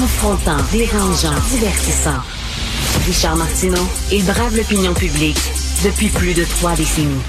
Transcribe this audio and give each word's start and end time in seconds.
Confrontant, 0.00 0.56
dérangeant, 0.72 1.38
divertissant. 1.50 2.22
Richard 3.04 3.36
Martineau, 3.36 3.86
il 4.10 4.24
brave 4.24 4.56
l'opinion 4.56 4.94
publique 4.94 5.36
depuis 5.84 6.08
plus 6.08 6.32
de 6.32 6.42
trois 6.42 6.74
décennies. 6.74 7.20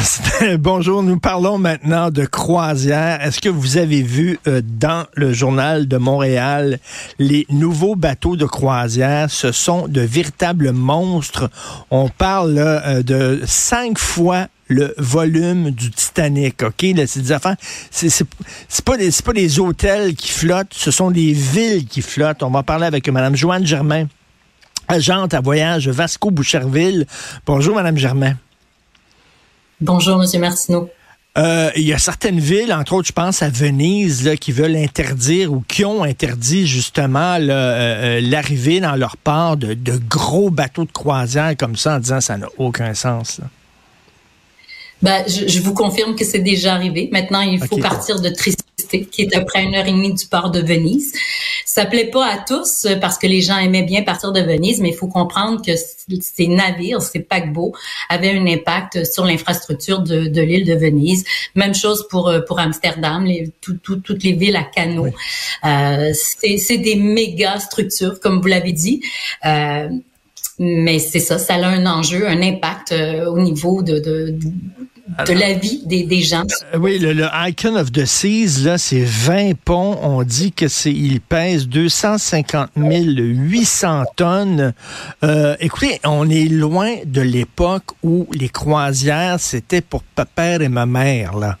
Bonjour, 0.58 1.02
nous 1.02 1.18
parlons 1.18 1.58
maintenant 1.58 2.10
de 2.10 2.24
croisière. 2.24 3.22
Est-ce 3.22 3.42
que 3.42 3.50
vous 3.50 3.76
avez 3.76 4.00
vu 4.00 4.38
euh, 4.46 4.62
dans 4.64 5.04
le 5.12 5.34
journal 5.34 5.86
de 5.86 5.98
Montréal 5.98 6.78
les 7.18 7.44
nouveaux 7.50 7.94
bateaux 7.94 8.36
de 8.36 8.46
croisière? 8.46 9.30
Ce 9.30 9.52
sont 9.52 9.86
de 9.86 10.00
véritables 10.00 10.72
monstres. 10.72 11.50
On 11.90 12.08
parle 12.08 12.56
euh, 12.56 13.02
de 13.02 13.42
cinq 13.44 13.98
fois 13.98 14.46
le 14.70 14.94
volume 14.96 15.72
du 15.72 15.90
Titanic, 15.90 16.62
OK? 16.62 16.86
C'est 17.06 17.20
des 17.20 17.32
affaires, 17.32 17.56
c'est 17.90 18.24
pas, 18.84 18.96
des, 18.96 19.10
pas 19.24 19.32
des 19.32 19.58
hôtels 19.58 20.14
qui 20.14 20.30
flottent, 20.30 20.72
ce 20.72 20.90
sont 20.90 21.10
des 21.10 21.32
villes 21.32 21.86
qui 21.86 22.00
flottent. 22.00 22.42
On 22.42 22.50
va 22.50 22.62
parler 22.62 22.86
avec 22.86 23.06
Mme 23.08 23.36
Joanne 23.36 23.66
Germain, 23.66 24.06
agente 24.88 25.34
à 25.34 25.40
voyage 25.40 25.88
Vasco-Boucherville. 25.88 27.06
Bonjour, 27.44 27.74
Mme 27.74 27.98
Germain. 27.98 28.36
Bonjour, 29.80 30.22
M. 30.22 30.40
Martineau. 30.40 30.88
Euh, 31.38 31.70
il 31.76 31.82
y 31.82 31.92
a 31.92 31.98
certaines 31.98 32.40
villes, 32.40 32.72
entre 32.72 32.92
autres, 32.92 33.08
je 33.08 33.12
pense 33.12 33.42
à 33.42 33.48
Venise, 33.48 34.24
là, 34.24 34.36
qui 34.36 34.52
veulent 34.52 34.76
interdire 34.76 35.52
ou 35.52 35.64
qui 35.66 35.84
ont 35.84 36.02
interdit 36.02 36.66
justement 36.66 37.36
euh, 37.38 37.48
euh, 37.48 38.20
l'arrivée 38.20 38.80
dans 38.80 38.96
leur 38.96 39.16
port 39.16 39.56
de, 39.56 39.76
gros 40.08 40.50
bateaux 40.50 40.84
de 40.84 40.92
croisière 40.92 41.56
comme 41.56 41.76
ça 41.76 41.96
en 41.96 41.98
disant 41.98 42.20
ça 42.20 42.36
n'a 42.36 42.48
aucun 42.58 42.94
sens. 42.94 43.40
Ben, 45.02 45.24
je, 45.26 45.60
vous 45.60 45.72
confirme 45.72 46.14
que 46.14 46.24
c'est 46.24 46.40
déjà 46.40 46.74
arrivé. 46.74 47.08
Maintenant, 47.10 47.40
il 47.40 47.58
faut 47.64 47.78
partir 47.78 48.20
de 48.20 48.28
Tristé, 48.28 49.06
qui 49.10 49.22
est 49.22 49.34
à 49.34 49.40
près 49.40 49.62
une 49.62 49.74
heure 49.74 49.86
et 49.86 49.92
demie 49.92 50.12
du 50.12 50.26
port 50.26 50.50
de 50.50 50.60
Venise. 50.60 51.12
Ça 51.64 51.86
plaît 51.86 52.10
pas 52.10 52.26
à 52.26 52.38
tous 52.38 52.84
euh, 52.84 52.96
parce 52.96 53.16
que 53.16 53.26
les 53.26 53.40
gens 53.40 53.56
aimaient 53.56 53.84
bien 53.84 54.02
partir 54.02 54.32
de 54.32 54.40
Venise, 54.40 54.80
mais 54.80 54.90
il 54.90 54.94
faut 54.94 55.06
comprendre 55.06 55.64
que 55.64 55.72
ces 55.76 56.48
navires, 56.48 57.00
ces 57.00 57.20
paquebots, 57.20 57.72
avaient 58.08 58.36
un 58.36 58.46
impact 58.46 59.04
sur 59.04 59.24
l'infrastructure 59.24 60.00
de, 60.00 60.26
de 60.26 60.40
l'île 60.42 60.66
de 60.66 60.74
Venise. 60.74 61.24
Même 61.54 61.74
chose 61.74 62.06
pour 62.10 62.28
euh, 62.28 62.40
pour 62.40 62.58
Amsterdam, 62.58 63.24
les, 63.24 63.50
toutes 63.60 64.22
les 64.22 64.32
villes 64.32 64.56
à 64.56 64.64
canaux. 64.64 65.08
Euh, 65.64 66.12
c'est 66.12 66.78
des 66.78 66.96
méga 66.96 67.58
structures, 67.60 68.20
comme 68.20 68.40
vous 68.40 68.48
l'avez 68.48 68.72
dit. 68.72 69.02
Euh, 69.46 69.88
mais 70.62 70.98
c'est 70.98 71.20
ça, 71.20 71.38
ça 71.38 71.54
a 71.54 71.66
un 71.66 71.86
enjeu, 71.86 72.28
un 72.28 72.42
impact 72.42 72.92
euh, 72.92 73.24
au 73.30 73.40
niveau 73.40 73.82
de, 73.82 73.94
de, 73.94 74.30
de 74.30 74.52
la 75.28 75.54
vie 75.54 75.82
des, 75.86 76.04
des 76.04 76.22
gens. 76.22 76.44
Euh, 76.74 76.78
oui, 76.78 76.98
le, 76.98 77.26
Icon 77.48 77.76
of 77.76 77.92
the 77.92 78.04
Seas, 78.04 78.62
là, 78.64 78.78
c'est 78.78 79.04
20 79.04 79.52
ponts. 79.64 79.98
On 80.02 80.22
dit 80.22 80.52
que 80.52 80.68
c'est, 80.68 80.92
il 80.92 81.20
pèse 81.20 81.68
250 81.68 82.70
800 82.76 84.04
tonnes. 84.16 84.72
Euh, 85.24 85.56
écoutez, 85.60 86.00
on 86.04 86.28
est 86.28 86.48
loin 86.48 86.96
de 87.04 87.20
l'époque 87.20 87.84
où 88.02 88.26
les 88.32 88.48
croisières, 88.48 89.40
c'était 89.40 89.80
pour 89.80 90.02
père 90.24 90.62
et 90.62 90.68
ma 90.68 90.86
mère, 90.86 91.36
là. 91.36 91.56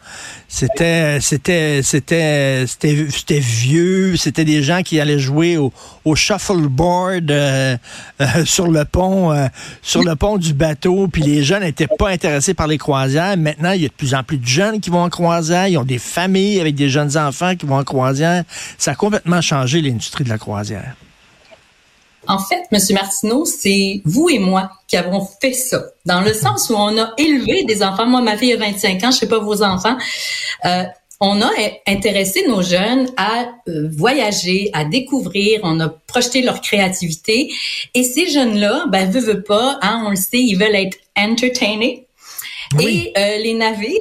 C'était, 0.48 1.20
c'était, 1.20 1.80
c'était, 1.82 2.64
c'était, 2.66 3.06
c'était 3.08 3.38
vieux. 3.38 4.16
C'était 4.16 4.44
des 4.44 4.64
gens 4.64 4.82
qui 4.82 4.98
allaient 4.98 5.18
jouer 5.18 5.56
au, 5.56 5.72
au 6.04 6.16
shuffleboard 6.16 7.30
euh, 7.30 7.76
euh, 8.20 8.26
sur 8.44 8.68
le 8.68 8.84
pont, 8.84 9.32
sur 9.80 10.02
le 10.02 10.16
pont 10.16 10.38
du 10.38 10.52
bateau. 10.52 11.06
Puis 11.06 11.22
les 11.22 11.44
jeunes 11.44 11.62
n'étaient 11.62 11.86
pas 11.86 12.08
intéressés 12.08 12.52
par 12.52 12.66
les 12.66 12.78
croisières. 12.78 13.36
Maintenant, 13.40 13.72
il 13.72 13.82
y 13.82 13.84
a 13.84 13.88
de 13.88 13.94
plus 13.94 14.14
en 14.14 14.22
plus 14.22 14.38
de 14.38 14.46
jeunes 14.46 14.80
qui 14.80 14.90
vont 14.90 15.02
en 15.02 15.10
croisière. 15.10 15.68
Ils 15.68 15.78
ont 15.78 15.84
des 15.84 15.98
familles 15.98 16.60
avec 16.60 16.74
des 16.74 16.88
jeunes 16.88 17.16
enfants 17.16 17.56
qui 17.56 17.66
vont 17.66 17.76
en 17.76 17.84
croisière. 17.84 18.44
Ça 18.78 18.92
a 18.92 18.94
complètement 18.94 19.40
changé 19.40 19.80
l'industrie 19.80 20.24
de 20.24 20.28
la 20.28 20.38
croisière. 20.38 20.94
En 22.26 22.38
fait, 22.38 22.62
M. 22.70 22.78
Martineau, 22.92 23.44
c'est 23.44 24.02
vous 24.04 24.28
et 24.28 24.38
moi 24.38 24.70
qui 24.86 24.96
avons 24.96 25.26
fait 25.40 25.54
ça. 25.54 25.82
Dans 26.04 26.20
le 26.20 26.34
sens 26.34 26.68
où 26.70 26.74
on 26.74 26.98
a 26.98 27.12
élevé 27.16 27.64
des 27.64 27.82
enfants. 27.82 28.06
Moi, 28.06 28.20
ma 28.20 28.36
fille 28.36 28.52
a 28.52 28.56
25 28.56 29.04
ans, 29.04 29.10
je 29.10 29.18
sais 29.18 29.28
pas 29.28 29.38
vos 29.38 29.62
enfants. 29.62 29.96
Euh, 30.66 30.84
on 31.20 31.42
a 31.42 31.50
intéressé 31.86 32.46
nos 32.48 32.62
jeunes 32.62 33.08
à 33.18 33.46
euh, 33.68 33.88
voyager, 33.92 34.70
à 34.72 34.84
découvrir, 34.84 35.60
on 35.64 35.78
a 35.80 35.88
projeté 35.88 36.40
leur 36.40 36.62
créativité. 36.62 37.52
Et 37.94 38.04
ces 38.04 38.30
jeunes-là, 38.30 38.86
ben, 38.88 39.10
veut, 39.10 39.20
veut 39.20 39.42
pas, 39.42 39.78
hein, 39.82 40.02
on 40.06 40.10
le 40.10 40.16
sait, 40.16 40.38
ils 40.38 40.56
veulent 40.56 40.74
être 40.74 40.96
entertainés. 41.16 42.06
Et 42.78 43.12
euh, 43.18 43.38
les 43.38 43.54
navires, 43.54 43.98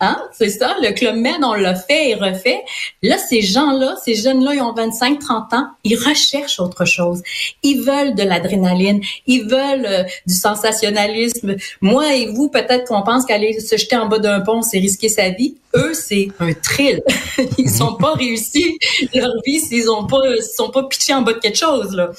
hein, 0.00 0.16
c'est 0.32 0.48
ça, 0.48 0.74
le 0.80 0.92
Club 0.92 1.16
Med, 1.16 1.36
on 1.42 1.52
l'a 1.52 1.74
fait 1.74 2.10
et 2.10 2.14
refait. 2.14 2.62
Là, 3.02 3.18
ces 3.18 3.42
gens-là, 3.42 3.94
ces 4.02 4.14
jeunes-là, 4.14 4.54
ils 4.54 4.62
ont 4.62 4.72
25, 4.72 5.18
30 5.18 5.52
ans, 5.52 5.68
ils 5.84 5.96
recherchent 5.96 6.58
autre 6.58 6.86
chose. 6.86 7.22
Ils 7.62 7.82
veulent 7.82 8.14
de 8.14 8.22
l'adrénaline, 8.22 9.02
ils 9.26 9.42
veulent 9.42 9.84
euh, 9.86 10.04
du 10.26 10.32
sensationnalisme. 10.32 11.56
Moi 11.82 12.14
et 12.14 12.28
vous, 12.28 12.48
peut-être 12.48 12.88
qu'on 12.88 13.02
pense 13.02 13.26
qu'aller 13.26 13.60
se 13.60 13.76
jeter 13.76 13.96
en 13.96 14.06
bas 14.06 14.18
d'un 14.18 14.40
pont, 14.40 14.62
c'est 14.62 14.78
risquer 14.78 15.10
sa 15.10 15.28
vie. 15.28 15.56
Eux, 15.74 15.92
c'est 15.92 16.28
un 16.40 16.54
thrill. 16.54 17.02
ils 17.58 17.70
sont 17.70 17.96
pas 17.96 18.14
réussis 18.14 18.78
leur 19.12 19.32
vie 19.44 19.60
s'ils 19.60 19.90
ont 19.90 20.06
pas, 20.06 20.22
sont 20.56 20.70
pas 20.70 20.84
pitchés 20.84 21.12
en 21.12 21.20
bas 21.20 21.34
de 21.34 21.38
quelque 21.38 21.58
chose, 21.58 21.94
là. 21.94 22.12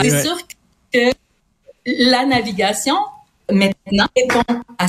C'est 0.00 0.22
sûr 0.22 0.36
que 0.92 1.10
la 1.84 2.24
navigation, 2.26 2.94
maintenant, 3.50 4.06
répond 4.16 4.62
à 4.78 4.86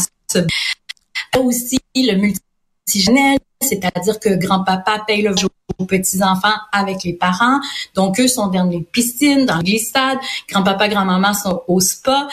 aussi 1.38 1.80
le 1.96 2.16
multigénérique, 2.16 3.42
c'est-à-dire 3.62 4.20
que 4.20 4.36
grand-papa 4.36 5.04
paye 5.08 5.22
le 5.22 5.34
aux 5.80 5.86
petits-enfants 5.86 6.54
avec 6.72 7.04
les 7.04 7.14
parents. 7.14 7.60
Donc, 7.96 8.20
eux 8.20 8.28
sont 8.28 8.48
dans 8.48 8.66
les 8.66 8.82
piscines, 8.82 9.46
dans 9.46 9.58
les 9.58 9.64
glissades. 9.64 10.20
Grand-papa, 10.50 10.88
grand-maman 10.88 11.34
sont 11.34 11.64
au 11.68 11.80
spa. 11.80 12.28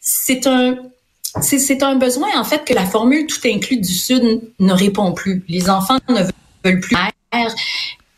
C'est 0.00 0.46
un, 0.46 0.76
c'est 1.40 1.82
un 1.82 1.94
besoin, 1.96 2.28
en 2.36 2.42
fait, 2.42 2.64
que 2.64 2.74
la 2.74 2.86
formule 2.86 3.26
tout 3.26 3.40
inclus 3.44 3.76
du 3.76 3.92
Sud 3.92 4.42
ne 4.58 4.72
répond 4.72 5.12
plus. 5.12 5.44
Les 5.48 5.70
enfants 5.70 5.98
ne 6.08 6.22
veulent 6.64 6.80
plus 6.80 6.96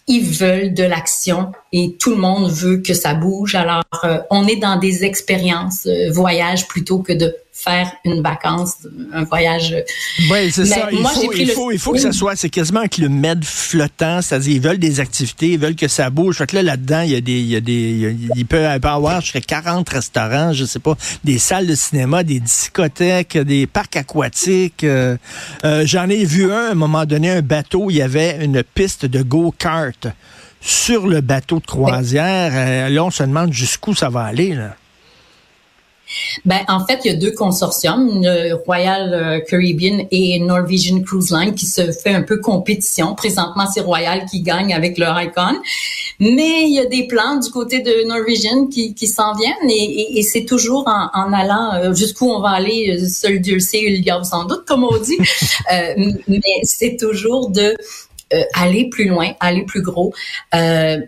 ils 0.06 0.24
veulent 0.24 0.74
de 0.74 0.84
l'action 0.84 1.52
et 1.72 1.96
tout 1.98 2.10
le 2.10 2.16
monde 2.16 2.50
veut 2.50 2.78
que 2.78 2.94
ça 2.94 3.14
bouge. 3.14 3.54
Alors, 3.54 3.84
euh, 4.04 4.18
on 4.30 4.46
est 4.46 4.56
dans 4.56 4.76
des 4.78 5.04
expériences, 5.04 5.86
euh, 5.86 6.10
voyage 6.10 6.68
plutôt 6.68 6.98
que 6.98 7.12
de 7.12 7.34
faire 7.52 7.92
une 8.04 8.22
vacance, 8.22 8.74
un 9.12 9.24
voyage. 9.24 9.74
Oui, 10.30 10.50
c'est 10.50 10.64
ça. 10.64 10.88
Il, 10.90 10.98
faut, 10.98 11.32
il, 11.32 11.50
faut, 11.50 11.70
il 11.70 11.78
faut 11.78 11.92
que 11.92 11.98
ça 11.98 12.12
soit, 12.12 12.34
c'est 12.34 12.48
quasiment 12.48 12.80
avec 12.80 12.98
le 12.98 13.08
med 13.08 13.44
flottant, 13.44 14.20
c'est-à-dire 14.20 14.52
ils 14.52 14.60
veulent 14.60 14.78
des 14.78 15.00
activités, 15.00 15.50
ils 15.50 15.58
veulent 15.58 15.76
que 15.76 15.88
ça 15.88 16.10
bouge. 16.10 16.38
Fait 16.38 16.46
que 16.46 16.56
là, 16.56 16.62
là-dedans, 16.62 17.02
il 17.02 17.10
y 17.10 17.16
a 17.16 17.20
des, 17.20 17.38
il 17.38 17.46
y 17.46 17.56
a 17.56 17.60
des, 17.60 18.16
il 18.36 18.46
peut 18.46 18.62
y 18.62 18.64
avoir 18.64 19.20
jusqu'à 19.20 19.40
40 19.40 19.88
restaurants, 19.88 20.52
je 20.52 20.64
sais 20.64 20.78
pas, 20.78 20.96
des 21.24 21.38
salles 21.38 21.66
de 21.66 21.74
cinéma, 21.74 22.24
des 22.24 22.40
discothèques, 22.40 23.38
des 23.38 23.66
parcs 23.66 23.96
aquatiques. 23.96 24.84
Euh, 24.84 25.16
euh, 25.64 25.84
j'en 25.86 26.08
ai 26.08 26.24
vu 26.24 26.50
un, 26.50 26.68
à 26.68 26.70
un 26.72 26.74
moment 26.74 27.04
donné, 27.04 27.30
un 27.30 27.42
bateau, 27.42 27.90
il 27.90 27.96
y 27.96 28.02
avait 28.02 28.44
une 28.44 28.62
piste 28.62 29.06
de 29.06 29.22
go-kart 29.22 30.08
sur 30.62 31.06
le 31.06 31.20
bateau 31.20 31.58
de 31.58 31.66
croisière. 31.66 32.52
Euh, 32.54 32.88
là, 32.88 33.04
on 33.04 33.10
se 33.10 33.22
demande 33.22 33.52
jusqu'où 33.52 33.94
ça 33.94 34.08
va 34.08 34.22
aller, 34.22 34.54
là. 34.54 34.76
Ben, 36.44 36.60
en 36.68 36.84
fait, 36.84 37.00
il 37.04 37.12
y 37.12 37.14
a 37.14 37.16
deux 37.16 37.32
consortiums, 37.32 38.20
le 38.22 38.54
Royal 38.66 39.14
euh, 39.14 39.40
Caribbean 39.40 40.06
et 40.10 40.38
Norwegian 40.40 41.00
Cruise 41.00 41.30
Line, 41.30 41.54
qui 41.54 41.66
se 41.66 41.90
fait 41.90 42.14
un 42.14 42.22
peu 42.22 42.38
compétition. 42.38 43.14
Présentement, 43.14 43.66
c'est 43.72 43.80
Royal 43.80 44.26
qui 44.30 44.42
gagne 44.42 44.74
avec 44.74 44.98
leur 44.98 45.20
Icon. 45.20 45.58
Mais 46.20 46.64
il 46.64 46.74
y 46.74 46.78
a 46.78 46.86
des 46.86 47.06
plans 47.06 47.36
du 47.36 47.50
côté 47.50 47.80
de 47.80 48.06
Norwegian 48.06 48.66
qui, 48.66 48.94
qui 48.94 49.06
s'en 49.06 49.34
viennent 49.34 49.70
et, 49.70 50.18
et, 50.18 50.22
c'est 50.22 50.44
toujours 50.44 50.86
en, 50.86 51.08
en 51.14 51.32
allant 51.32 51.74
euh, 51.74 51.94
jusqu'où 51.94 52.30
on 52.30 52.40
va 52.40 52.50
aller, 52.50 52.96
euh, 52.96 53.08
seul 53.08 53.40
Dieu 53.40 53.54
le 53.54 53.60
sait, 53.60 53.82
il 53.82 54.04
y 54.04 54.10
a 54.10 54.22
sans 54.22 54.44
doute, 54.44 54.64
comme 54.66 54.84
on 54.84 54.96
dit. 54.98 55.18
euh, 55.72 56.12
mais 56.28 56.40
c'est 56.62 56.96
toujours 56.96 57.50
de 57.50 57.74
aller 58.54 58.88
plus 58.88 59.06
loin, 59.06 59.32
aller 59.40 59.64
plus 59.64 59.82
gros. 59.82 60.12
Euh, 60.54 60.98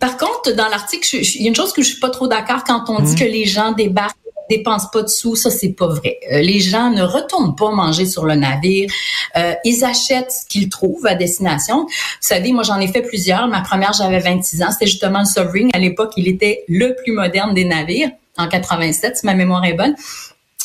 par 0.00 0.16
contre, 0.16 0.52
dans 0.54 0.68
l'article, 0.68 1.06
il 1.14 1.42
y 1.42 1.44
a 1.44 1.48
une 1.48 1.54
chose 1.54 1.72
que 1.72 1.82
je 1.82 1.88
suis 1.88 2.00
pas 2.00 2.10
trop 2.10 2.26
d'accord 2.26 2.64
quand 2.64 2.84
on 2.88 3.00
dit 3.00 3.12
mmh. 3.12 3.18
que 3.18 3.24
les 3.24 3.44
gens 3.44 3.72
débarquent 3.72 4.16
dépensent 4.50 4.88
pas 4.92 5.02
de 5.02 5.08
sous, 5.08 5.36
ça 5.36 5.50
c'est 5.50 5.72
pas 5.72 5.86
vrai. 5.86 6.18
Euh, 6.30 6.40
les 6.40 6.60
gens 6.60 6.90
ne 6.90 7.02
retournent 7.02 7.56
pas 7.56 7.70
manger 7.70 8.06
sur 8.06 8.24
le 8.24 8.34
navire. 8.34 8.90
Euh, 9.36 9.54
ils 9.64 9.84
achètent 9.84 10.32
ce 10.32 10.46
qu'ils 10.46 10.68
trouvent 10.68 11.06
à 11.06 11.14
destination. 11.14 11.84
Vous 11.84 11.88
savez, 12.20 12.52
moi 12.52 12.62
j'en 12.62 12.78
ai 12.80 12.88
fait 12.88 13.02
plusieurs. 13.02 13.48
Ma 13.48 13.62
première, 13.62 13.92
j'avais 13.92 14.18
26 14.18 14.62
ans, 14.62 14.70
c'était 14.70 14.86
justement 14.86 15.20
le 15.20 15.24
Sovereign. 15.24 15.70
À 15.72 15.78
l'époque, 15.78 16.12
il 16.16 16.28
était 16.28 16.64
le 16.68 16.94
plus 16.94 17.12
moderne 17.12 17.54
des 17.54 17.64
navires 17.64 18.10
en 18.36 18.48
87, 18.48 19.18
si 19.18 19.26
ma 19.26 19.34
mémoire 19.34 19.64
est 19.64 19.74
bonne. 19.74 19.94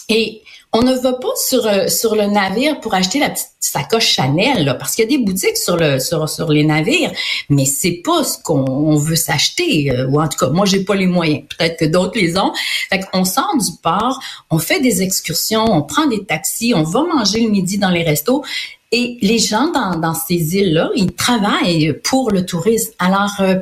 Et 0.09 0.41
on 0.77 0.83
ne 0.83 0.93
va 0.93 1.13
pas 1.13 1.35
sur 1.35 1.65
euh, 1.65 1.87
sur 1.87 2.15
le 2.15 2.27
navire 2.27 2.79
pour 2.79 2.93
acheter 2.93 3.19
la 3.19 3.29
petite 3.31 3.47
sacoche 3.59 4.07
Chanel 4.07 4.65
là, 4.65 4.75
parce 4.75 4.93
qu'il 4.93 5.03
y 5.05 5.07
a 5.07 5.17
des 5.17 5.23
boutiques 5.23 5.57
sur 5.57 5.75
le 5.75 5.99
sur 5.99 6.29
sur 6.29 6.49
les 6.49 6.63
navires, 6.63 7.11
mais 7.49 7.65
c'est 7.65 8.01
pas 8.05 8.23
ce 8.23 8.37
qu'on 8.41 8.95
veut 8.95 9.15
s'acheter 9.15 9.91
euh, 9.91 10.07
ou 10.07 10.21
en 10.21 10.27
tout 10.27 10.37
cas 10.37 10.49
moi 10.49 10.65
j'ai 10.65 10.83
pas 10.83 10.95
les 10.95 11.07
moyens, 11.07 11.43
peut-être 11.49 11.79
que 11.79 11.85
d'autres 11.85 12.19
les 12.19 12.37
ont. 12.37 12.53
Fait 12.89 13.01
qu'on 13.11 13.25
sort 13.25 13.55
du 13.57 13.71
port, 13.81 14.19
on 14.51 14.59
fait 14.59 14.79
des 14.79 15.01
excursions, 15.01 15.65
on 15.65 15.81
prend 15.81 16.05
des 16.05 16.23
taxis, 16.25 16.73
on 16.75 16.83
va 16.83 17.01
manger 17.03 17.41
le 17.41 17.49
midi 17.49 17.77
dans 17.77 17.89
les 17.89 18.03
restos 18.03 18.43
Et 18.91 19.17
les 19.21 19.39
gens 19.39 19.69
dans, 19.71 19.99
dans 19.99 20.13
ces 20.13 20.55
îles-là, 20.57 20.91
ils 20.95 21.11
travaillent 21.11 21.93
pour 22.03 22.31
le 22.31 22.45
tourisme. 22.45 22.91
Alors, 22.99 23.35
euh, 23.39 23.55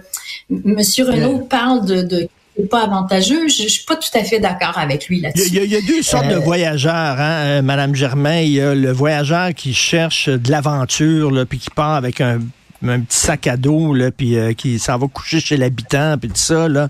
Monsieur 0.50 1.06
Renault 1.06 1.40
parle 1.40 1.86
de, 1.86 2.02
de 2.04 2.30
pas 2.64 2.84
avantageux. 2.84 3.48
Je, 3.48 3.64
je, 3.64 3.68
suis 3.68 3.84
pas 3.84 3.96
tout 3.96 4.10
à 4.14 4.24
fait 4.24 4.40
d'accord 4.40 4.78
avec 4.78 5.08
lui 5.08 5.20
là-dessus. 5.20 5.50
Il, 5.52 5.64
il 5.64 5.72
y, 5.72 5.76
a, 5.76 5.82
deux 5.82 6.02
sortes 6.02 6.28
de 6.28 6.36
euh, 6.36 6.40
voyageurs, 6.40 7.20
hein, 7.20 7.62
Madame 7.62 7.96
Germain. 7.96 8.40
Il 8.40 8.52
y 8.52 8.62
a 8.62 8.74
le 8.74 8.92
voyageur 8.92 9.54
qui 9.54 9.74
cherche 9.74 10.30
de 10.30 10.52
l'aventure, 10.52 11.46
puis 11.48 11.60
qui 11.60 11.70
part 11.70 11.96
avec 11.96 12.22
un, 12.22 12.40
un, 12.88 13.00
petit 13.02 13.18
sac 13.18 13.48
à 13.48 13.58
dos, 13.58 13.94
là, 13.94 14.12
puis 14.12 14.38
euh, 14.38 14.54
qui 14.54 14.80
s'en 14.80 14.98
va 14.98 15.08
coucher 15.08 15.40
chez 15.40 15.58
l'habitant, 15.58 16.18
puis 16.18 16.30
tout 16.30 16.38
ça. 16.38 16.68
Là. 16.68 16.90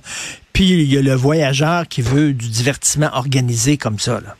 Puis 0.53 0.69
il 0.69 0.93
y 0.93 0.97
a 0.97 1.01
le 1.01 1.13
voyageur 1.13 1.87
qui 1.87 2.01
veut 2.01 2.33
du 2.33 2.47
divertissement 2.47 3.09
organisé 3.13 3.77
comme 3.77 3.99
ça. 3.99 4.21
Là. 4.21 4.35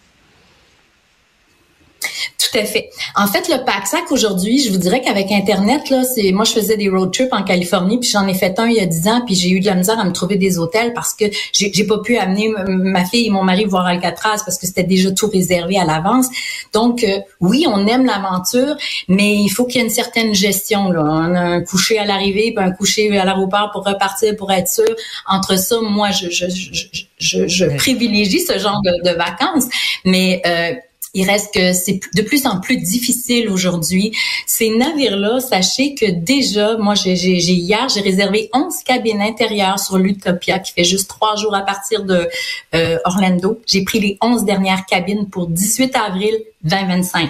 Tout 2.37 2.57
à 2.57 2.63
fait. 2.63 2.89
En 3.15 3.27
fait, 3.27 3.49
le 3.49 3.63
pack-sac 3.65 4.11
aujourd'hui, 4.11 4.63
je 4.63 4.71
vous 4.71 4.77
dirais 4.77 5.01
qu'avec 5.01 5.31
Internet, 5.31 5.89
là, 5.89 6.03
c'est 6.03 6.31
moi 6.31 6.45
je 6.45 6.51
faisais 6.53 6.77
des 6.77 6.89
road 6.89 7.11
trips 7.11 7.33
en 7.33 7.43
Californie, 7.43 7.99
puis 7.99 8.09
j'en 8.09 8.27
ai 8.27 8.33
fait 8.33 8.59
un 8.59 8.67
il 8.67 8.75
y 8.75 8.79
a 8.79 8.85
dix 8.85 9.07
ans, 9.07 9.21
puis 9.25 9.35
j'ai 9.35 9.49
eu 9.49 9.59
de 9.59 9.65
la 9.65 9.75
misère 9.75 9.99
à 9.99 10.05
me 10.05 10.11
trouver 10.11 10.37
des 10.37 10.57
hôtels 10.59 10.93
parce 10.93 11.13
que 11.13 11.25
j'ai, 11.53 11.71
j'ai 11.73 11.85
pas 11.85 11.99
pu 11.99 12.17
amener 12.17 12.49
ma 12.67 13.05
fille 13.05 13.27
et 13.27 13.29
mon 13.29 13.43
mari 13.43 13.65
voir 13.65 13.85
Alcatraz 13.85 14.43
parce 14.45 14.57
que 14.57 14.67
c'était 14.67 14.83
déjà 14.83 15.11
tout 15.11 15.27
réservé 15.27 15.77
à 15.77 15.85
l'avance. 15.85 16.27
Donc 16.73 17.03
euh, 17.03 17.19
oui, 17.41 17.65
on 17.67 17.87
aime 17.87 18.05
l'aventure, 18.05 18.75
mais 19.07 19.35
il 19.35 19.49
faut 19.49 19.65
qu'il 19.65 19.81
y 19.81 19.83
ait 19.83 19.87
une 19.87 19.93
certaine 19.93 20.33
gestion. 20.33 20.91
Là. 20.91 21.01
On 21.03 21.35
a 21.35 21.39
un 21.39 21.61
coucher 21.61 21.99
à 21.99 22.05
l'arrivée, 22.05 22.53
puis 22.55 22.63
un 22.63 22.71
coucher 22.71 23.17
à 23.17 23.25
l'aéroport 23.25 23.71
pour 23.71 23.85
repartir 23.85 24.35
pour 24.35 24.51
être 24.51 24.67
sûr. 24.67 24.95
Entre 25.27 25.57
ça, 25.57 25.77
moi, 25.81 26.11
je, 26.11 26.29
je, 26.29 26.45
je, 26.49 27.05
je, 27.17 27.47
je 27.47 27.65
privilégie 27.77 28.39
ce 28.39 28.57
genre 28.59 28.81
de, 28.83 29.09
de 29.09 29.15
vacances, 29.15 29.65
mais 30.03 30.41
euh, 30.45 30.73
il 31.15 31.27
reste 31.27 31.53
que 31.53 31.73
c'est 31.73 32.00
de 32.13 32.21
plus 32.21 32.45
en 32.45 32.59
plus 32.59 32.77
difficile 32.77 33.50
aujourd'hui. 33.50 34.15
Ces 34.45 34.69
navires-là, 34.69 35.39
sachez 35.39 35.95
que 35.95 36.12
déjà, 36.12 36.77
moi, 36.77 36.94
j'ai, 36.94 37.15
j'ai, 37.15 37.38
hier, 37.38 37.88
j'ai 37.89 38.01
réservé 38.01 38.50
11 38.53 38.83
cabines 38.83 39.21
intérieures 39.21 39.79
sur 39.79 39.97
l'Utopia 39.97 40.59
qui 40.59 40.73
fait 40.73 40.83
juste 40.83 41.07
trois 41.07 41.38
jours 41.38 41.56
à 41.56 41.62
partir 41.62 42.03
de 42.03 42.27
euh, 42.75 42.97
Orlando. 43.06 43.62
J'ai 43.65 43.83
pris 43.83 44.00
les 44.00 44.17
11 44.21 44.44
dernières 44.44 44.85
cabines 44.85 45.29
pour 45.29 45.47
18 45.47 45.95
avril 45.95 46.35
2025 46.63 47.29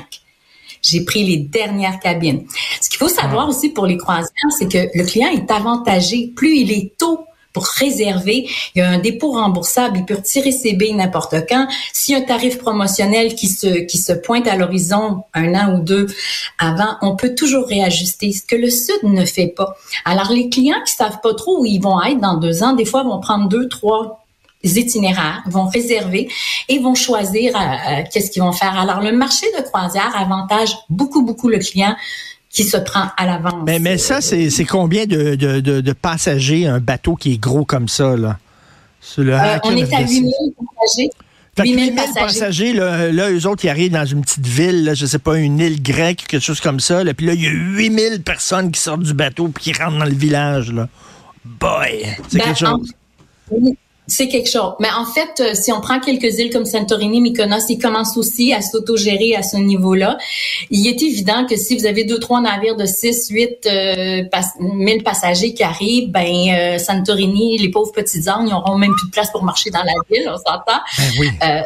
j'ai 0.87 1.03
pris 1.03 1.23
les 1.23 1.37
dernières 1.37 1.99
cabines. 1.99 2.45
Ce 2.79 2.89
qu'il 2.89 2.99
faut 2.99 3.09
savoir 3.09 3.49
aussi 3.49 3.69
pour 3.69 3.87
les 3.87 3.97
croisières, 3.97 4.51
c'est 4.55 4.71
que 4.71 4.87
le 4.93 5.03
client 5.03 5.29
est 5.29 5.49
avantagé. 5.49 6.31
Plus 6.35 6.57
il 6.57 6.71
est 6.71 6.95
tôt 6.95 7.25
pour 7.55 7.65
réserver. 7.65 8.49
Il 8.75 8.79
y 8.79 8.81
a 8.81 8.89
un 8.89 8.99
dépôt 8.99 9.31
remboursable. 9.31 9.99
Il 9.99 10.05
peut 10.05 10.15
retirer 10.15 10.51
ses 10.51 10.73
billes 10.73 10.93
n'importe 10.93 11.35
quand. 11.47 11.67
A 11.67 12.15
un 12.17 12.21
tarif 12.21 12.57
promotionnel 12.57 13.33
qui 13.33 13.47
se, 13.47 13.85
qui 13.85 13.97
se 13.97 14.11
pointe 14.11 14.45
à 14.47 14.57
l'horizon 14.57 15.23
un 15.33 15.55
an 15.55 15.75
ou 15.75 15.79
deux 15.79 16.07
avant, 16.59 16.97
on 17.01 17.15
peut 17.15 17.33
toujours 17.33 17.65
réajuster, 17.65 18.33
ce 18.33 18.45
que 18.45 18.57
le 18.57 18.69
Sud 18.69 19.03
ne 19.03 19.23
fait 19.23 19.47
pas. 19.47 19.77
Alors, 20.03 20.31
les 20.31 20.49
clients 20.49 20.83
qui 20.85 20.93
savent 20.93 21.21
pas 21.23 21.33
trop 21.33 21.61
où 21.61 21.65
ils 21.65 21.81
vont 21.81 22.01
être 22.03 22.19
dans 22.19 22.35
deux 22.35 22.61
ans, 22.61 22.73
des 22.73 22.85
fois, 22.85 23.03
vont 23.03 23.21
prendre 23.21 23.47
deux, 23.47 23.69
trois 23.69 24.25
itinéraires, 24.63 25.43
vont 25.47 25.67
réserver 25.67 26.27
et 26.67 26.79
vont 26.79 26.95
choisir 26.95 27.55
euh, 27.55 27.59
euh, 27.59 28.03
qu'est-ce 28.11 28.31
qu'ils 28.31 28.43
vont 28.43 28.51
faire. 28.51 28.77
Alors, 28.77 28.99
le 28.99 29.13
marché 29.13 29.45
de 29.57 29.63
croisière 29.63 30.11
avantage 30.15 30.75
beaucoup, 30.89 31.23
beaucoup 31.23 31.47
le 31.47 31.59
client 31.59 31.95
qui 32.55 32.63
se 32.63 32.77
prend 32.77 33.09
à 33.17 33.25
l'avance. 33.25 33.63
Mais, 33.65 33.79
mais 33.79 33.97
ça, 33.97 34.21
c'est 34.21 34.65
combien 34.65 35.05
de, 35.05 35.35
de, 35.35 35.59
de, 35.59 35.81
de, 35.81 35.93
passagers, 35.93 36.65
un 36.65 36.79
bateau 36.79 37.15
qui 37.15 37.33
est 37.33 37.37
gros 37.37 37.65
comme 37.65 37.89
ça, 37.89 38.15
là? 38.15 38.37
le 39.17 39.33
euh, 39.33 39.57
on 39.65 39.75
est 39.75 39.93
à 39.93 40.01
8000 40.01 40.31
passagers. 40.57 41.09
8000 41.57 41.95
passagers, 41.95 42.19
passagers 42.19 42.73
là, 42.73 43.11
là, 43.11 43.29
eux 43.29 43.45
autres, 43.45 43.65
ils 43.65 43.69
arrivent 43.69 43.91
dans 43.91 44.05
une 44.05 44.21
petite 44.21 44.47
ville, 44.47 44.85
là, 44.85 44.93
je 44.93 45.05
sais 45.05 45.19
pas, 45.19 45.37
une 45.37 45.59
île 45.59 45.83
grecque, 45.83 46.25
quelque 46.27 46.41
chose 46.41 46.61
comme 46.61 46.79
ça. 46.79 47.03
Là, 47.03 47.13
puis 47.13 47.25
là, 47.25 47.33
il 47.33 47.43
y 47.43 47.47
a 47.47 47.51
8000 47.51 48.23
personnes 48.23 48.71
qui 48.71 48.79
sortent 48.79 49.03
du 49.03 49.13
bateau 49.13 49.49
puis 49.49 49.65
qui 49.65 49.73
rentrent 49.73 49.99
dans 49.99 50.05
le 50.05 50.15
village. 50.15 50.71
Là. 50.71 50.87
Boy! 51.43 52.05
C'est 52.29 52.39
ben, 52.39 52.45
quelque 52.45 52.59
chose. 52.59 52.93
En, 53.51 53.57
c'est 54.07 54.27
quelque 54.27 54.49
chose. 54.49 54.73
Mais 54.79 54.89
en 54.91 55.05
fait, 55.05 55.39
euh, 55.39 55.53
si 55.55 55.71
on 55.71 55.81
prend 55.81 55.99
quelques 55.99 56.37
îles 56.37 56.51
comme 56.51 56.65
Santorini, 56.65 57.21
Mykonos, 57.21 57.65
ils 57.69 57.79
commencent 57.79 58.17
aussi 58.17 58.53
à 58.53 58.61
s'autogérer 58.61 59.35
à 59.35 59.41
ce 59.41 59.57
niveau-là. 59.57 60.17
Il 60.69 60.87
est 60.87 61.01
évident 61.01 61.45
que 61.45 61.55
si 61.55 61.75
vous 61.77 61.85
avez 61.85 62.03
deux, 62.03 62.19
trois 62.19 62.41
navires 62.41 62.75
de 62.75 62.85
6, 62.85 63.29
8 63.29 63.65
euh, 63.65 64.23
pas 64.25 64.41
1000 64.59 65.03
passagers 65.03 65.53
qui 65.53 65.63
arrivent, 65.63 66.11
ben 66.11 66.27
euh, 66.27 66.77
Santorini, 66.77 67.57
les 67.57 67.69
pauvres 67.69 67.91
petits 67.91 68.29
ânes, 68.29 68.45
ils 68.47 68.51
n'auront 68.51 68.77
même 68.77 68.93
plus 68.93 69.07
de 69.07 69.11
place 69.11 69.31
pour 69.31 69.43
marcher 69.43 69.71
dans 69.71 69.83
la 69.83 69.93
ville, 70.09 70.29
on 70.29 70.37
s'entend. 70.37 70.81
Ben 70.97 71.11
oui. 71.19 71.29
Euh, 71.43 71.61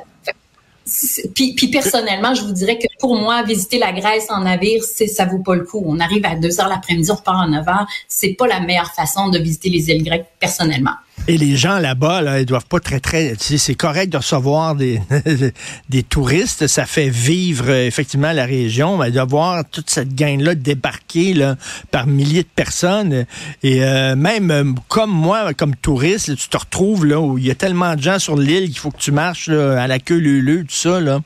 puis, 1.36 1.54
puis, 1.54 1.68
personnellement, 1.68 2.34
je 2.34 2.42
vous 2.42 2.52
dirais 2.52 2.80
que 2.80 2.88
pour 3.00 3.16
moi, 3.16 3.44
visiter 3.44 3.78
la 3.78 3.92
Grèce 3.92 4.26
en 4.30 4.42
navire, 4.42 4.84
c'est 4.84 5.08
ça 5.08 5.26
vaut 5.26 5.40
pas 5.40 5.56
le 5.56 5.64
coup. 5.64 5.84
On 5.86 6.00
arrive 6.00 6.26
à 6.26 6.36
2 6.36 6.60
heures 6.60 6.68
l'après-midi, 6.68 7.12
on 7.12 7.16
repart 7.16 7.44
à 7.44 7.48
9 7.48 7.68
heures. 7.68 7.88
C'est 8.08 8.34
pas 8.34 8.48
la 8.48 8.60
meilleure 8.60 8.92
façon 8.92 9.30
de 9.30 9.38
visiter 9.38 9.70
les 9.70 9.90
îles 9.90 10.04
grecques, 10.04 10.26
personnellement. 10.40 10.96
Et 11.30 11.38
les 11.38 11.56
gens 11.58 11.78
là-bas, 11.78 12.24
là, 12.24 12.40
ils 12.40 12.46
doivent 12.48 12.66
pas 12.66 12.80
très, 12.80 13.00
très. 13.00 13.36
C'est 13.38 13.76
correct 13.76 14.12
de 14.12 14.18
recevoir 14.18 14.74
des, 14.74 15.00
des 15.90 16.02
touristes. 16.02 16.66
Ça 16.66 16.88
fait 16.88 17.10
vivre 17.10 17.70
effectivement 17.70 18.32
la 18.32 18.46
région. 18.46 18.98
Mais 18.98 19.12
de 19.12 19.22
voir 19.22 19.64
toute 19.70 19.92
cette 19.92 20.16
gang-là 20.16 20.56
débarquer 20.56 21.36
là, 21.36 21.56
par 21.92 22.08
milliers 22.08 22.42
de 22.42 22.48
personnes. 22.56 23.28
Et 23.62 23.84
euh, 23.84 24.16
même 24.16 24.50
euh, 24.50 24.74
comme 24.88 25.12
moi, 25.12 25.54
comme 25.54 25.76
touriste, 25.76 26.36
tu 26.36 26.50
te 26.50 26.58
retrouves 26.58 27.06
là 27.06 27.20
où 27.20 27.38
il 27.38 27.46
y 27.46 27.52
a 27.52 27.56
tellement 27.56 27.96
de 27.96 28.02
gens 28.02 28.18
sur 28.18 28.36
l'île 28.36 28.66
qu'il 28.66 28.80
faut 28.80 28.90
que 28.90 28.98
tu 28.98 29.12
marches 29.12 29.50
à 29.50 29.86
la 29.86 30.00
queue 30.00 30.18
leu 30.18 30.62
tout 30.64 30.76
ça. 30.76 31.00
Là 31.00 31.20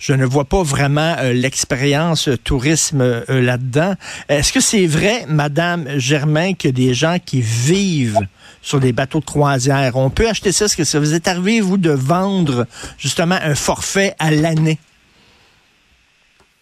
je 0.00 0.14
ne 0.14 0.24
vois 0.24 0.46
pas 0.46 0.62
vraiment 0.62 1.14
euh, 1.18 1.34
l'expérience 1.34 2.30
tourisme 2.42 3.22
là-dedans. 3.28 3.94
Est-ce 4.30 4.50
que 4.50 4.60
c'est 4.60 4.86
vrai, 4.86 5.26
Madame 5.28 5.86
Germain, 5.98 6.54
que 6.54 6.68
des 6.68 6.94
gens 6.94 7.18
qui 7.24 7.42
vivent 7.42 8.26
sur 8.62 8.80
des 8.80 8.92
bateaux 8.92 9.20
de 9.20 9.24
croisière. 9.24 9.96
On 9.96 10.10
peut 10.10 10.28
acheter 10.28 10.52
ça. 10.52 10.66
Est-ce 10.66 10.76
que 10.76 10.84
ça 10.84 10.98
vous 10.98 11.14
est 11.14 11.28
arrivé, 11.28 11.60
vous, 11.60 11.78
de 11.78 11.90
vendre 11.90 12.66
justement 12.98 13.38
un 13.40 13.54
forfait 13.54 14.14
à 14.18 14.30
l'année? 14.30 14.78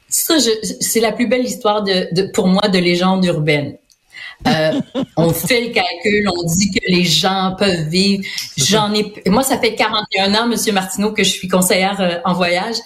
Ça, 0.08 0.36
c'est 0.80 1.00
la 1.00 1.12
plus 1.12 1.26
belle 1.26 1.44
histoire 1.44 1.82
de, 1.82 2.32
pour 2.32 2.48
moi 2.48 2.68
de 2.68 2.78
légende 2.78 3.24
urbaine. 3.26 3.76
Euh, 4.46 4.80
on 5.16 5.30
fait 5.30 5.60
le 5.60 5.72
calcul, 5.72 6.28
on 6.28 6.44
dit 6.44 6.70
que 6.70 6.80
les 6.86 7.04
gens 7.04 7.54
peuvent 7.58 7.88
vivre. 7.88 8.24
J'en 8.56 8.92
ai, 8.94 9.12
moi, 9.26 9.42
ça 9.42 9.58
fait 9.58 9.74
41 9.74 10.34
ans, 10.34 10.46
Monsieur 10.46 10.72
Martineau, 10.72 11.12
que 11.12 11.24
je 11.24 11.30
suis 11.30 11.48
conseillère 11.48 12.00
euh, 12.00 12.18
en 12.24 12.32
voyage. 12.32 12.76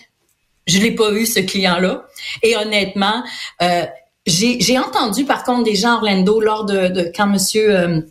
Je 0.66 0.78
l'ai 0.78 0.92
pas 0.92 1.12
eu 1.12 1.26
ce 1.26 1.40
client-là. 1.40 2.04
Et 2.42 2.56
honnêtement, 2.56 3.22
euh, 3.62 3.84
j'ai 4.26 4.78
entendu 4.78 5.24
par 5.24 5.44
contre 5.44 5.64
des 5.64 5.74
gens 5.74 5.96
Orlando 5.96 6.40
lors 6.40 6.64
de, 6.64 6.88
de 6.88 7.12
quand 7.14 7.26
Monsieur 7.26 8.04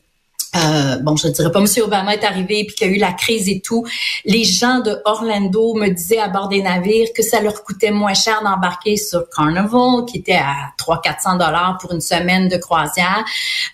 euh, 0.55 0.97
bon, 0.97 1.15
je 1.15 1.27
ne 1.27 1.33
dirais 1.33 1.51
pas, 1.51 1.59
M. 1.59 1.65
Obama 1.83 2.13
est 2.13 2.23
arrivé 2.23 2.65
puis 2.65 2.75
qu'il 2.75 2.87
y 2.87 2.89
a 2.91 2.93
eu 2.93 2.99
la 2.99 3.13
crise 3.13 3.47
et 3.47 3.61
tout. 3.61 3.85
Les 4.25 4.43
gens 4.43 4.79
de 4.79 4.97
Orlando 5.05 5.73
me 5.75 5.87
disaient 5.87 6.19
à 6.19 6.27
bord 6.27 6.49
des 6.49 6.61
navires 6.61 7.07
que 7.15 7.23
ça 7.23 7.41
leur 7.41 7.63
coûtait 7.63 7.91
moins 7.91 8.13
cher 8.13 8.41
d'embarquer 8.43 8.97
sur 8.97 9.29
Carnival, 9.29 10.05
qui 10.07 10.17
était 10.17 10.33
à 10.33 10.73
300-400 10.77 11.33
dollars 11.33 11.77
pour 11.79 11.93
une 11.93 12.01
semaine 12.01 12.49
de 12.49 12.57
croisière, 12.57 13.23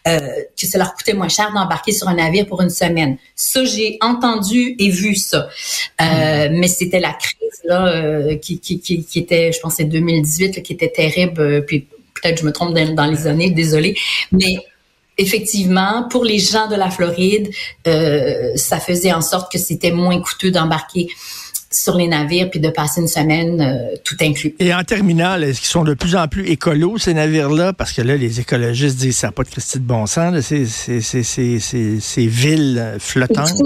euh, 0.08 0.20
que 0.60 0.68
ça 0.68 0.78
leur 0.78 0.94
coûtait 0.94 1.14
moins 1.14 1.30
cher 1.30 1.52
d'embarquer 1.52 1.94
sur 1.94 2.08
un 2.08 2.16
navire 2.16 2.46
pour 2.46 2.62
une 2.62 2.70
semaine. 2.70 3.18
Ça, 3.36 3.64
j'ai 3.64 3.98
entendu 4.02 4.76
et 4.78 4.90
vu 4.90 5.16
ça. 5.16 5.50
Euh, 6.02 6.50
mm. 6.50 6.58
Mais 6.58 6.68
c'était 6.68 7.00
la 7.00 7.14
crise 7.14 7.38
là 7.64 7.88
euh, 7.88 8.36
qui, 8.38 8.60
qui, 8.60 8.80
qui, 8.80 9.04
qui, 9.04 9.20
était, 9.20 9.52
je 9.52 9.60
pense, 9.60 9.76
c'est 9.76 9.86
2018, 9.86 10.62
qui 10.62 10.74
était 10.74 10.90
terrible. 10.90 11.42
Euh, 11.42 11.62
puis 11.62 11.88
peut-être 12.14 12.42
je 12.42 12.46
me 12.46 12.52
trompe 12.52 12.74
dans, 12.74 12.94
dans 12.94 13.06
les 13.06 13.28
années, 13.28 13.50
désolé. 13.50 13.98
Mais 14.32 14.58
effectivement, 15.18 16.08
pour 16.10 16.24
les 16.24 16.40
gens 16.40 16.68
de 16.68 16.76
la 16.76 16.90
Floride, 16.90 17.50
euh, 17.88 18.52
ça 18.56 18.80
faisait 18.80 19.14
en 19.14 19.22
sorte 19.22 19.52
que 19.52 19.58
c'était 19.58 19.92
moins 19.92 20.20
coûteux 20.22 20.52
d'embarquer 20.52 21.08
sur 21.70 21.96
les 21.96 22.08
navires 22.08 22.50
puis 22.50 22.60
de 22.60 22.70
passer 22.70 23.02
une 23.02 23.08
semaine 23.08 23.62
euh, 23.62 23.96
tout 24.04 24.16
inclus. 24.22 24.56
Et 24.60 24.74
en 24.74 24.84
terminal, 24.84 25.44
est-ce 25.44 25.60
qu'ils 25.60 25.70
sont 25.70 25.84
de 25.84 25.94
plus 25.94 26.16
en 26.16 26.28
plus 26.28 26.48
écolos, 26.50 26.98
ces 26.98 27.14
navires-là? 27.14 27.74
Parce 27.74 27.92
que 27.92 28.02
là, 28.02 28.16
les 28.16 28.40
écologistes 28.40 28.98
disent 28.98 29.18
ça 29.18 29.28
n'a 29.28 29.32
pas 29.32 29.44
de 29.44 29.50
Christie 29.50 29.80
de 29.80 29.84
bon 29.84 30.06
sens, 30.06 30.40
ces, 30.42 30.66
ces, 30.66 31.02
ces, 31.02 31.60
ces 32.00 32.28
villes 32.28 32.96
flottantes. 33.00 33.62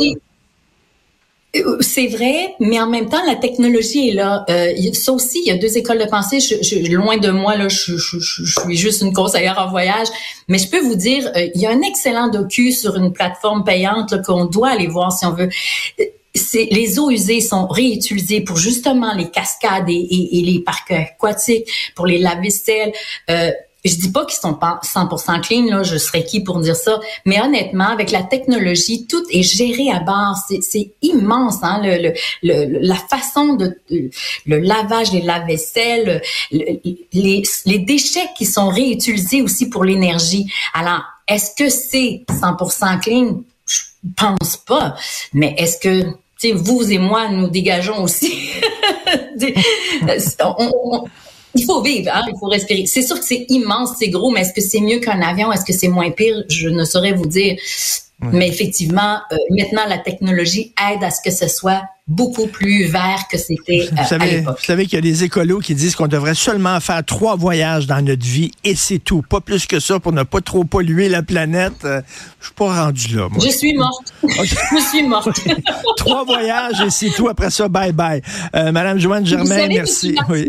C'est 1.82 2.08
vrai, 2.08 2.56
mais 2.60 2.80
en 2.80 2.88
même 2.88 3.10
temps, 3.10 3.24
la 3.26 3.36
technologie 3.36 4.10
est 4.10 4.14
là. 4.14 4.46
Euh, 4.50 4.74
ça 4.94 5.12
aussi, 5.12 5.42
il 5.44 5.48
y 5.48 5.52
a 5.52 5.58
deux 5.58 5.78
écoles 5.78 6.00
de 6.00 6.06
pensée. 6.06 6.40
Je, 6.40 6.94
loin 6.94 7.18
de 7.18 7.30
moi, 7.30 7.58
là, 7.58 7.68
je, 7.68 7.98
suis 7.98 8.78
juste 8.78 9.02
une 9.02 9.12
conseillère 9.12 9.60
en 9.60 9.70
voyage, 9.70 10.08
mais 10.48 10.58
je 10.58 10.70
peux 10.70 10.80
vous 10.80 10.96
dire, 10.96 11.30
euh, 11.36 11.50
il 11.54 11.62
y 11.62 11.66
a 11.66 11.72
un 11.72 11.82
excellent 11.82 12.30
docu 12.30 12.72
sur 12.72 12.96
une 12.96 13.12
plateforme 13.12 13.66
payante 13.66 14.22
qu'on 14.24 14.46
doit 14.46 14.70
aller 14.70 14.88
voir 14.88 15.12
si 15.12 15.26
on 15.26 15.34
veut. 15.34 15.50
C'est, 16.34 16.70
les 16.72 16.98
eaux 16.98 17.12
usées 17.12 17.42
sont 17.42 17.68
réutilisées 17.68 18.40
pour 18.40 18.56
justement 18.56 19.14
les 19.14 19.30
cascades 19.30 19.90
et, 19.90 20.40
et, 20.40 20.42
les 20.42 20.60
parcs 20.60 20.92
aquatiques, 20.92 21.68
pour 21.96 22.06
les 22.06 22.20
lave-vaisselle. 22.20 22.94
Je 23.90 23.96
dis 23.96 24.12
pas 24.12 24.26
qu'ils 24.26 24.40
sont 24.40 24.54
pas 24.54 24.80
100% 24.84 25.42
clean, 25.42 25.66
là, 25.66 25.84
je 25.84 25.98
serais 25.98 26.24
qui 26.24 26.44
pour 26.44 26.60
dire 26.60 26.76
ça, 26.76 27.00
mais 27.26 27.42
honnêtement, 27.42 27.88
avec 27.88 28.12
la 28.12 28.24
technologie, 28.24 29.08
tout 29.08 29.24
est 29.32 29.44
géré 29.44 29.92
à 29.92 30.00
bord. 30.00 30.36
C'est 30.62 30.92
immense, 31.02 31.58
hein, 31.64 31.82
le, 31.84 32.14
le, 32.44 32.80
la 32.82 32.96
façon 32.96 33.54
de 33.54 33.78
le 33.90 34.60
lavage 34.60 35.12
des 35.12 35.22
lave-vaisselle, 35.22 36.22
les, 36.52 37.44
les 37.66 37.80
déchets 37.80 38.30
qui 38.38 38.46
sont 38.46 38.70
réutilisés 38.70 39.42
aussi 39.42 39.70
pour 39.70 39.84
l'énergie. 39.84 40.52
Alors, 40.74 41.02
est-ce 41.28 41.56
que 41.56 41.70
c'est 41.70 42.24
100% 42.30 43.00
clean? 43.00 43.42
Je 43.66 43.80
pense 44.18 44.58
pas. 44.58 44.96
Mais 45.34 45.56
est-ce 45.58 45.78
que 45.78 46.06
vous 46.54 46.92
et 46.92 46.98
moi, 46.98 47.30
nous 47.30 47.50
dégageons 47.50 48.04
aussi? 48.04 48.34
il 51.56 51.66
faut 51.66 51.82
vivre, 51.82 52.12
hein, 52.14 52.24
il 52.28 52.38
faut 52.40 52.48
respirer. 52.48 52.86
C'est 52.86 53.02
sûr 53.02 53.20
que 53.20 53.26
c'est 53.26 53.46
immense, 53.50 53.92
c'est 54.00 54.10
gros, 54.10 54.32
mais 54.32 54.42
est-ce 54.42 54.54
que 54.54 54.62
c'est 54.62 54.82
mieux 54.82 55.00
qu'un 55.00 55.22
avion? 55.22 55.52
Est-ce 55.52 55.66
que 55.66 55.74
c'est 55.74 55.88
moins 55.88 56.12
pire? 56.12 56.44
Je 56.50 56.70
ne 56.70 56.86
saurais 56.86 57.14
vous 57.14 57.28
dire. 57.28 57.58
Mais 58.32 58.48
effectivement, 58.48 59.20
euh, 59.32 59.36
maintenant, 59.50 59.82
la 59.88 59.98
technologie 59.98 60.74
aide 60.92 61.04
à 61.04 61.10
ce 61.10 61.22
que 61.24 61.32
ce 61.32 61.48
soit 61.48 61.82
beaucoup 62.08 62.48
plus 62.48 62.86
vert 62.86 63.24
que 63.32 63.38
c'était 63.38 63.90
euh, 63.92 64.16
à 64.16 64.26
l'époque. 64.26 64.60
Vous 64.60 64.66
savez 64.66 64.84
qu'il 64.84 64.94
y 64.94 64.98
a 64.98 65.02
des 65.02 65.24
écolos 65.24 65.60
qui 65.60 65.74
disent 65.74 65.96
qu'on 65.96 66.08
devrait 66.08 66.36
seulement 66.36 66.80
faire 66.80 67.04
trois 67.04 67.36
voyages 67.36 67.88
dans 67.88 68.04
notre 68.06 68.26
vie 68.26 68.52
et 68.64 68.76
c'est 68.76 69.00
tout. 69.00 69.24
Pas 69.24 69.42
plus 69.42 69.66
que 69.66 69.80
ça 69.80 70.00
pour 70.00 70.12
ne 70.12 70.22
pas 70.22 70.42
trop 70.42 70.64
polluer 70.64 71.10
la 71.10 71.24
planète. 71.24 71.84
Euh, 71.84 72.02
je 72.40 72.46
suis 72.48 72.54
pas 72.54 72.84
rendu 72.86 73.16
là, 73.16 73.28
moi. 73.30 73.44
Je 73.44 73.50
suis 73.50 73.74
morte. 73.74 74.14
je 74.24 74.90
suis 74.90 75.04
morte. 75.08 75.40
trois 75.98 76.24
voyages 76.24 76.82
et 76.82 76.92
c'est 76.92 77.10
tout. 77.10 77.28
Après 77.28 77.50
ça, 77.50 77.70
bye 77.70 77.92
bye. 77.92 78.22
Madame 78.54 79.00
Joanne 79.00 79.26
Germain, 79.26 79.68
merci. 79.68 80.16
Oui. 80.30 80.48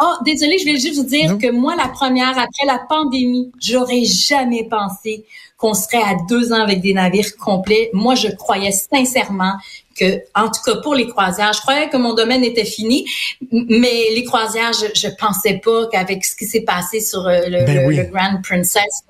Oh, 0.00 0.14
désolé, 0.24 0.58
je 0.58 0.64
vais 0.64 0.78
juste 0.78 0.96
vous 0.96 1.08
dire 1.08 1.38
que 1.38 1.50
moi, 1.50 1.74
la 1.76 1.88
première, 1.88 2.38
après 2.38 2.66
la 2.66 2.78
pandémie, 2.88 3.50
j'aurais 3.60 4.04
jamais 4.04 4.64
pensé 4.64 5.24
qu'on 5.56 5.74
serait 5.74 6.02
à 6.02 6.14
deux 6.28 6.52
ans 6.52 6.62
avec 6.62 6.80
des 6.80 6.94
navires 6.94 7.36
complets. 7.36 7.90
Moi, 7.92 8.14
je 8.14 8.28
croyais 8.28 8.70
sincèrement 8.70 9.54
que, 9.98 10.22
en 10.36 10.46
tout 10.46 10.62
cas 10.64 10.76
pour 10.82 10.94
les 10.94 11.08
croisières, 11.08 11.52
je 11.52 11.60
croyais 11.60 11.88
que 11.88 11.96
mon 11.96 12.14
domaine 12.14 12.44
était 12.44 12.64
fini, 12.64 13.06
mais 13.50 14.10
les 14.14 14.22
croisières, 14.22 14.72
je, 14.72 14.86
je 14.94 15.08
pensais 15.18 15.60
pas 15.64 15.88
qu'avec 15.88 16.24
ce 16.24 16.36
qui 16.36 16.46
s'est 16.46 16.62
passé 16.62 17.00
sur 17.00 17.26
euh, 17.26 17.40
le, 17.48 17.64
ben 17.66 17.90
le, 17.90 18.04
Grand 18.04 18.40
Princess, 18.40 19.02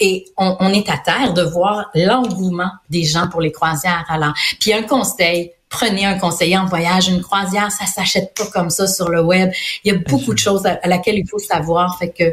et 0.00 0.24
on, 0.38 0.56
on, 0.60 0.72
est 0.72 0.88
à 0.88 0.96
terre 0.96 1.34
de 1.34 1.42
voir 1.42 1.90
l'engouement 1.94 2.70
des 2.88 3.02
gens 3.02 3.28
pour 3.28 3.40
les 3.40 3.52
croisières. 3.52 4.06
Alors, 4.08 4.32
puis 4.60 4.72
un 4.72 4.84
conseil, 4.84 5.52
prenez 5.68 6.06
un 6.06 6.18
conseiller 6.18 6.56
en 6.56 6.66
voyage, 6.66 7.08
une 7.08 7.22
croisière, 7.22 7.70
ça 7.70 7.86
s'achète 7.86 8.34
pas 8.34 8.46
comme 8.46 8.70
ça 8.70 8.86
sur 8.86 9.08
le 9.08 9.22
web. 9.22 9.50
Il 9.84 9.92
y 9.92 9.96
a 9.96 9.98
beaucoup 9.98 10.32
de 10.32 10.38
choses 10.38 10.66
à, 10.66 10.78
laquelle 10.86 11.18
il 11.18 11.28
faut 11.28 11.38
savoir. 11.38 11.98
Fait 11.98 12.10
que 12.10 12.24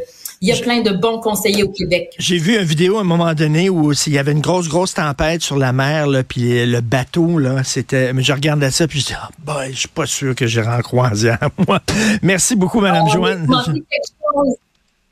il 0.42 0.50
y 0.50 0.52
a 0.52 0.58
plein 0.58 0.82
de 0.82 0.92
bons 0.92 1.20
conseillers 1.22 1.64
au 1.64 1.70
Québec. 1.70 2.14
J'ai 2.20 2.38
vu 2.38 2.58
une 2.58 2.66
vidéo 2.66 2.98
à 2.98 3.02
un 3.02 3.06
moment 3.06 3.34
donné 3.34 3.70
où 3.70 3.94
il 3.94 4.14
y 4.14 4.18
avait 4.18 4.34
une 4.34 4.42
grosse, 4.42 4.68
grosse 4.68 4.94
tempête 4.94 5.42
sur 5.42 5.58
la 5.58 5.72
mer, 5.72 6.08
là, 6.08 6.24
puis 6.24 6.66
le 6.66 6.82
bateau, 6.82 7.40
là, 7.40 7.64
c'était. 7.64 8.12
Mais 8.14 8.22
je 8.22 8.34
regardais 8.34 8.70
ça, 8.70 8.88
puis 8.88 9.00
je 9.00 9.06
dis, 9.08 9.14
ah, 9.16 9.30
boy, 9.40 9.72
je 9.72 9.80
suis 9.80 9.88
pas 9.88 10.06
sûr 10.06 10.36
que 10.36 10.46
j'irai 10.46 10.68
en 10.68 10.82
croisière, 10.82 11.50
moi. 11.68 11.80
Merci 12.22 12.56
beaucoup, 12.56 12.82
Mme 12.82 13.06
oh, 13.08 13.12
Joanne. 13.12 13.46
Vous 13.46 13.54
manquez 13.54 13.86
quelque 13.90 14.08
chose. 14.20 14.56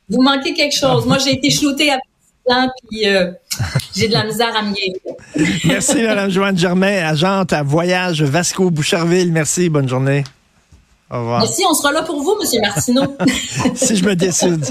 Vous 0.09 0.21
manquez 0.21 0.53
quelque 0.53 0.77
chose. 0.77 1.05
moi, 1.05 1.17
j'ai 1.19 1.33
été 1.33 1.49
shootée 1.49 1.91
puis 2.89 3.07
euh, 3.07 3.31
j'ai 3.95 4.07
de 4.07 4.13
la 4.13 4.25
misère 4.25 4.55
à 4.55 4.61
me 4.63 4.73
Merci, 5.67 6.03
Mme 6.03 6.29
Joanne 6.29 6.57
Germain, 6.57 7.05
agente 7.07 7.53
à 7.53 7.63
Voyage 7.63 8.21
Vasco 8.21 8.69
Boucherville. 8.69 9.31
Merci, 9.31 9.69
bonne 9.69 9.87
journée. 9.87 10.23
Au 11.09 11.19
revoir. 11.19 11.39
Merci, 11.39 11.63
on 11.69 11.73
sera 11.73 11.91
là 11.91 12.01
pour 12.03 12.21
vous, 12.21 12.35
M. 12.41 12.61
Martineau. 12.61 13.17
si 13.75 13.95
je 13.95 14.05
me 14.05 14.15
décide. 14.15 14.65